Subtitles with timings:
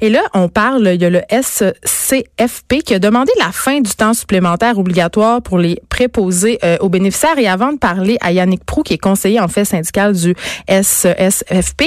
[0.00, 3.90] Et là, on parle, il y a le SCFP qui a demandé la fin du
[3.90, 7.38] temps supplémentaire obligatoire pour les préposés euh, aux bénéficiaires.
[7.38, 10.32] Et avant de parler à Yannick Prou, qui est conseiller en fait syndical du
[10.68, 11.82] SCFP,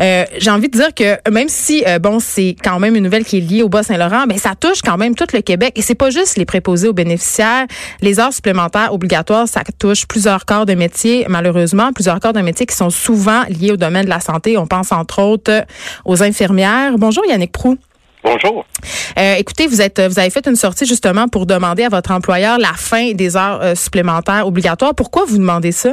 [0.00, 3.24] euh, j'ai envie de dire que même si, euh, bon, c'est quand même une nouvelle
[3.24, 5.74] qui est liée au Bas-Saint-Laurent, mais ça touche quand même tout le Québec.
[5.76, 7.66] Et c'est pas juste les préposés aux bénéficiaires.
[8.00, 12.66] Les heures supplémentaires obligatoires, ça touche plusieurs corps de métier, malheureusement, plusieurs corps de métier
[12.66, 14.58] qui sont souvent liés au domaine de la santé.
[14.58, 15.64] On pense entre autres
[16.04, 16.98] aux infirmières.
[16.98, 17.78] Bonjour Yannick Prou.
[18.24, 18.64] Bonjour.
[19.18, 22.56] Euh, écoutez, vous êtes, vous avez fait une sortie justement pour demander à votre employeur
[22.58, 24.94] la fin des heures euh, supplémentaires obligatoires.
[24.96, 25.90] Pourquoi vous demandez ça?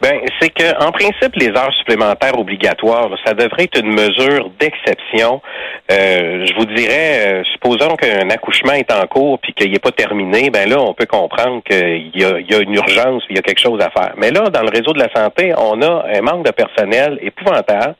[0.00, 5.42] Ben, c'est que en principe, les heures supplémentaires obligatoires, ça devrait être une mesure d'exception.
[5.90, 10.50] Euh, je vous dirais, supposons qu'un accouchement est en cours puis qu'il n'est pas terminé,
[10.50, 13.60] ben là, on peut comprendre qu'il y y a une urgence, il y a quelque
[13.60, 14.14] chose à faire.
[14.16, 17.96] Mais là, dans le réseau de la santé, on a un manque de personnel épouvantable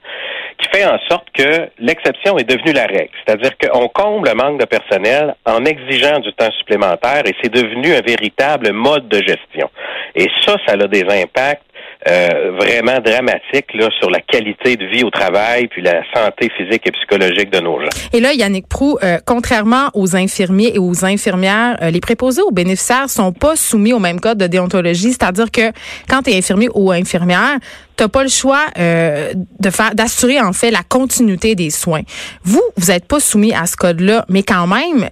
[0.58, 3.10] qui fait en sorte que l'exception est devenue la règle.
[3.24, 7.94] C'est-à-dire qu'on comble le manque de personnel en exigeant du temps supplémentaire et c'est devenu
[7.94, 9.70] un véritable mode de gestion.
[10.14, 11.62] Et ça, ça a des impacts
[12.08, 16.82] euh, vraiment dramatique là, sur la qualité de vie au travail puis la santé physique
[16.86, 17.88] et psychologique de nos gens.
[18.12, 22.50] Et là, Yannick Prou, euh, contrairement aux infirmiers et aux infirmières, euh, les préposés aux
[22.50, 25.72] bénéficiaires sont pas soumis au même code de déontologie, c'est-à-dire que
[26.08, 27.58] quand tu es infirmier ou infirmière,
[27.96, 32.02] t'as pas le choix de faire d'assurer en fait la continuité des soins.
[32.44, 35.08] Vous, vous n'êtes pas soumis à ce code-là, mais quand même,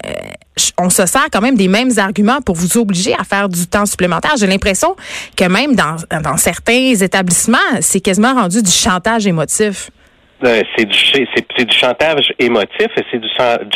[0.79, 3.87] on se sert quand même des mêmes arguments pour vous obliger à faire du temps
[3.87, 4.33] supplémentaire.
[4.39, 4.97] J'ai l'impression
[5.37, 9.91] que même dans, certains établissements, c'est quasiment rendu du chantage émotif.
[10.45, 13.29] Euh, c'est du chantage émotif et c'est du,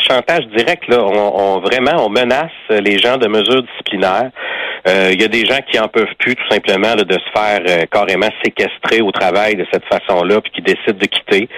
[0.07, 1.03] chantage direct là.
[1.03, 4.31] On, on, vraiment on menace les gens de mesures disciplinaires.
[4.89, 7.61] Euh, il y a des gens qui en peuvent plus tout simplement de se faire
[7.69, 11.49] euh, carrément séquestrer au travail de cette façon-là, puis qui décident de quitter.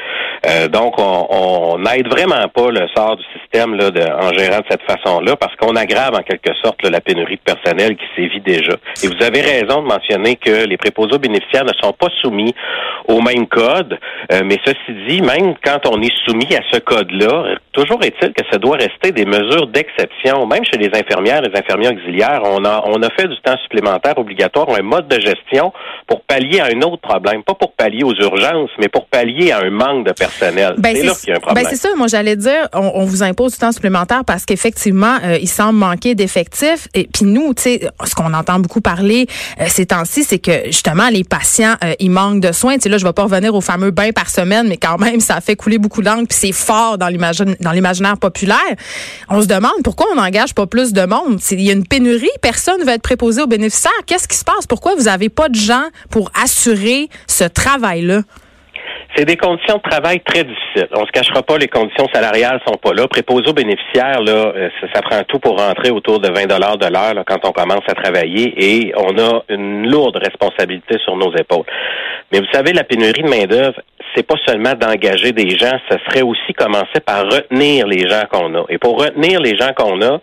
[0.46, 4.64] Euh, donc, on n'aide vraiment pas le sort du système là, de, en gérant de
[4.70, 8.76] cette façon-là, parce qu'on aggrave en quelque sorte la pénurie de personnel qui sévit déjà.
[9.02, 12.54] Et vous avez raison de mentionner que les préposés bénéficiaires ne sont pas soumis
[13.08, 13.98] au même code,
[14.30, 18.58] mais ceci dit, même quand on est soumis à ce code-là, toujours est-il que ça
[18.58, 20.46] doit rester des mesures d'exception.
[20.46, 24.18] Même chez les infirmières, les infirmières auxiliaires, on a on a fait du temps supplémentaire
[24.18, 25.72] obligatoire, un mode de gestion
[26.06, 29.60] pour pallier à un autre problème, pas pour pallier aux urgences, mais pour pallier à
[29.60, 30.74] un manque de personnel.
[30.78, 31.64] Ben c'est là qu'il y a un problème.
[31.64, 35.38] Ben c'est ça, moi j'allais dire, on, vous impose du temps supplémentaire parce qu'effectivement, euh,
[35.40, 36.88] il semble manquer d'effectifs.
[36.94, 39.26] Et puis nous, tu sais, ce qu'on entend beaucoup parler
[39.60, 42.76] euh, ces temps-ci, c'est que justement les patients, euh, ils manquent de soins.
[42.92, 45.56] Là, je vais pas revenir au fameux bain par semaine, mais quand même, ça fait
[45.56, 48.56] couler beaucoup d'encre, puis c'est fort dans l'imaginaire populaire.
[49.28, 51.40] On se demande pourquoi on n'engage pas plus de monde.
[51.50, 53.92] Il y a une pénurie, personne ne veut être préposé aux bénéficiaires.
[54.06, 54.66] Qu'est-ce qui se passe?
[54.68, 58.22] Pourquoi vous n'avez pas de gens pour assurer ce travail-là?
[59.16, 60.88] C'est des conditions de travail très difficiles.
[60.92, 63.06] On se cachera pas, les conditions salariales sont pas là.
[63.08, 66.86] Préposé aux bénéficiaires, là, euh, ça, prend tout pour rentrer autour de 20 dollars de
[66.86, 71.66] l'heure quand on commence à travailler et on a une lourde responsabilité sur nos épaules.
[72.32, 73.78] Mais vous savez, la pénurie de main d'œuvre,
[74.14, 78.54] c'est pas seulement d'engager des gens, ce serait aussi commencer par retenir les gens qu'on
[78.54, 78.64] a.
[78.68, 80.18] Et pour retenir les gens qu'on a,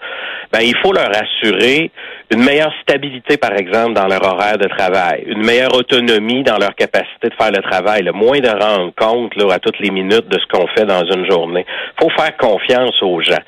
[0.52, 1.92] ben il faut leur assurer
[2.32, 6.76] une meilleure stabilité, par exemple, dans leur horaire de travail, une meilleure autonomie dans leur
[6.76, 10.28] capacité de faire le travail, le moins de rendre compte là, à toutes les minutes
[10.28, 11.66] de ce qu'on fait dans une journée.
[12.00, 13.42] faut faire confiance aux gens.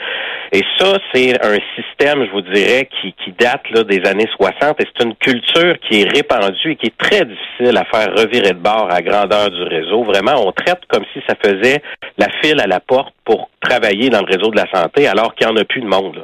[0.51, 4.81] Et ça, c'est un système, je vous dirais, qui, qui date là, des années 60
[4.81, 8.50] et c'est une culture qui est répandue et qui est très difficile à faire revirer
[8.53, 10.03] de bord à grandeur du réseau.
[10.03, 11.81] Vraiment, on traite comme si ça faisait
[12.17, 15.47] la file à la porte pour travailler dans le réseau de la santé alors qu'il
[15.47, 16.23] n'y en a plus de monde.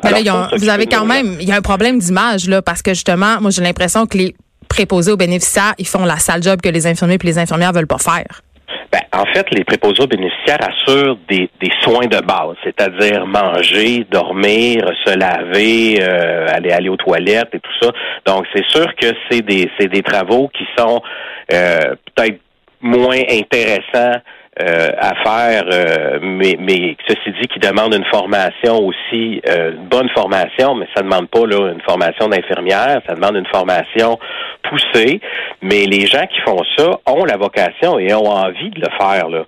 [0.57, 3.51] vous avez quand même, il y a un problème d'image là parce que justement, moi
[3.51, 4.35] j'ai l'impression que les
[4.67, 7.87] préposés aux bénéficiaires, ils font la sale job que les infirmiers et les infirmières veulent
[7.87, 8.41] pas faire.
[8.91, 11.49] Ben, en fait, les préposés aux bénéficiaires assurent des,
[11.81, 17.71] soins de base, c'est-à-dire manger, dormir, se laver, euh, aller aller aux toilettes et tout
[17.81, 17.91] ça.
[18.25, 21.01] Donc, c'est sûr que c'est des c'est des travaux qui sont
[21.53, 22.39] euh, peut-être
[22.81, 24.19] moins intéressants
[24.59, 29.87] euh, à faire, euh, mais, mais ceci dit, qui demande une formation aussi, euh, une
[29.87, 34.17] bonne formation, mais ça demande pas là, une formation d'infirmière, ça demande une formation
[34.63, 35.21] poussée.
[35.61, 39.29] Mais les gens qui font ça ont la vocation et ont envie de le faire.
[39.29, 39.43] Là.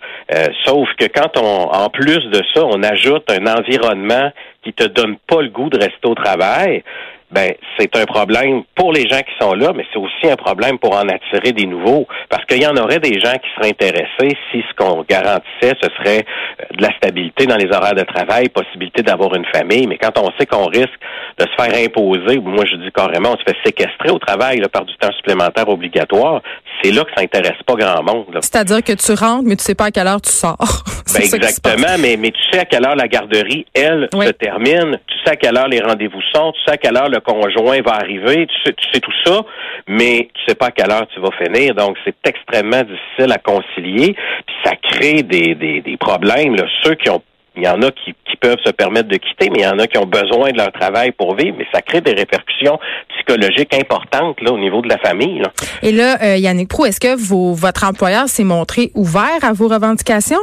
[0.65, 4.31] sauf que quand on, en plus de ça, on ajoute un environnement
[4.63, 6.83] qui te donne pas le goût de rester au travail,
[7.31, 10.79] ben c'est un problème pour les gens qui sont là, mais c'est aussi un problème
[10.79, 14.37] pour en attirer des nouveaux, parce qu'il y en aurait des gens qui seraient intéressés
[14.51, 16.25] si ce qu'on garantissait, ce serait
[16.61, 20.17] euh, de la stabilité dans les horaires de travail, possibilité d'avoir une famille, mais quand
[20.17, 20.99] on sait qu'on risque
[21.37, 24.85] de se faire imposer, moi je dis carrément, on se fait séquestrer au travail par
[24.85, 26.41] du temps supplémentaire obligatoire,
[26.81, 28.39] c'est là que ça intéresse pas grand monde.
[28.41, 30.57] C'est-à-dire que tu rentres, mais tu sais pas à quelle heure tu sors.
[31.13, 35.15] ben exactement, mais, mais tu sais à quelle heure la garderie, elle, se termine, tu
[35.23, 37.94] sais à quelle heure les rendez-vous sont, tu sais à quelle heure le conjoint va
[37.94, 39.41] arriver, tu sais, tu sais tout ça,
[39.88, 41.75] mais tu sais pas à quelle heure tu vas finir.
[41.75, 44.15] Donc, c'est extrêmement difficile à concilier.
[44.45, 46.56] Puis ça crée des, des, des problèmes.
[46.56, 46.65] Là.
[46.83, 47.21] Ceux qui ont
[47.55, 49.79] il y en a qui, qui, peuvent se permettre de quitter, mais il y en
[49.79, 52.79] a qui ont besoin de leur travail pour vivre, mais ça crée des répercussions
[53.15, 55.39] psychologiques importantes là, au niveau de la famille.
[55.39, 55.51] Là.
[55.81, 59.67] Et là, euh, Yannick Prou, est-ce que vos, votre employeur s'est montré ouvert à vos
[59.67, 60.39] revendications?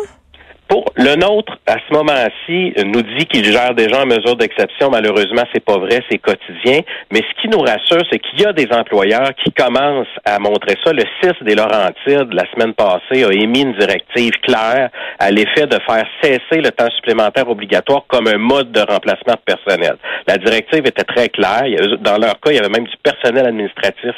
[0.68, 4.90] Pour le nôtre, à ce moment-ci, nous dit qu'il gère déjà en mesure d'exception.
[4.90, 6.80] Malheureusement, c'est pas vrai, c'est quotidien.
[7.12, 10.74] Mais ce qui nous rassure, c'est qu'il y a des employeurs qui commencent à montrer
[10.84, 10.92] ça.
[10.92, 14.90] Le 6 des Laurentides, la semaine passée, a émis une directive claire
[15.20, 19.54] à l'effet de faire cesser le temps supplémentaire obligatoire comme un mode de remplacement de
[19.54, 19.96] personnel.
[20.26, 21.62] La directive était très claire.
[22.00, 24.14] Dans leur cas, il y avait même du personnel administratif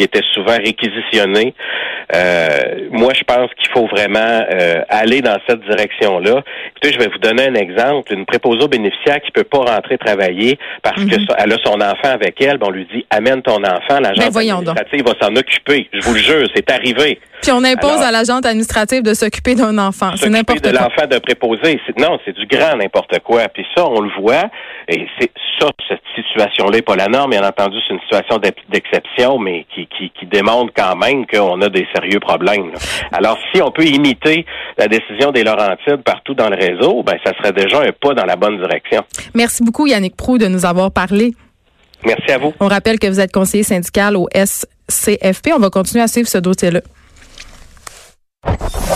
[0.00, 1.54] qui était souvent réquisitionné.
[2.14, 4.18] Euh, moi, je pense qu'il faut vraiment
[4.50, 6.42] euh, aller dans cette direction direction-là.
[6.70, 8.12] Écoutez, je vais vous donner un exemple.
[8.12, 11.26] Une préposée bénéficiaire qui peut pas rentrer travailler parce que mhm.
[11.38, 14.40] elle a son enfant avec elle, ben, on lui dit amène ton enfant, l'agent ben,
[14.40, 15.88] administrative va s'en occuper.
[15.92, 17.20] Je vous le jure, c'est arrivé.
[17.42, 20.12] Puis on impose à l'agent administrative de s'occuper d'un enfant.
[20.16, 20.72] C'est n'importe quoi.
[20.72, 21.80] de l'enfant de préposé.
[21.98, 23.48] Non, c'est du grand n'importe quoi.
[23.48, 24.50] Puis ça, on le voit.
[24.88, 26.00] Et c'est ça, cette
[26.30, 27.30] situation-là n'est pas la norme.
[27.30, 31.68] Bien entendu, c'est une situation d'exception, mais qui, qui, qui, démontre quand même qu'on a
[31.68, 32.72] des sérieux problèmes.
[33.12, 34.46] Alors, si on peut imiter
[34.78, 38.24] la décision des Laurentides partout dans le réseau, ben ça serait déjà un pas dans
[38.24, 39.02] la bonne direction.
[39.34, 41.32] Merci beaucoup, Yannick Prou, de nous avoir parlé.
[42.04, 42.54] Merci à vous.
[42.60, 45.50] On rappelle que vous êtes conseiller syndical au SCFP.
[45.54, 46.80] On va continuer à suivre ce dossier-là.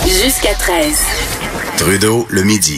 [0.02, 1.06] Jusqu'à 13.
[1.76, 2.72] Trudeau, le midi.